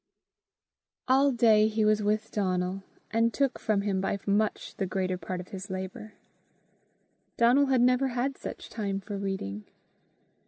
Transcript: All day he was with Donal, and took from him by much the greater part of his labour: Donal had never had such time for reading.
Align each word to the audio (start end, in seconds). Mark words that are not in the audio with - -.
All 1.07 1.31
day 1.31 1.67
he 1.67 1.85
was 1.85 2.01
with 2.01 2.31
Donal, 2.31 2.81
and 3.11 3.31
took 3.31 3.59
from 3.59 3.81
him 3.81 4.01
by 4.01 4.17
much 4.25 4.73
the 4.77 4.87
greater 4.87 5.15
part 5.15 5.39
of 5.39 5.49
his 5.49 5.69
labour: 5.69 6.13
Donal 7.37 7.67
had 7.67 7.81
never 7.81 8.07
had 8.07 8.35
such 8.35 8.71
time 8.71 8.99
for 8.99 9.19
reading. 9.19 9.63